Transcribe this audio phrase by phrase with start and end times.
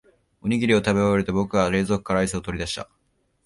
[0.41, 2.89] おにぎりを食べ終えると、僕は冷凍庫からアイスを取り出した。